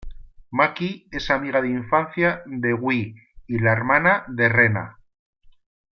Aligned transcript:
Maki 0.51 0.87
es 1.19 1.29
amiga 1.29 1.61
de 1.61 1.69
infancia 1.69 2.41
de 2.47 2.73
Guy 2.73 3.13
y 3.45 3.59
la 3.59 3.71
hermana 3.73 4.25
de 4.29 4.49
Rena. 4.49 4.97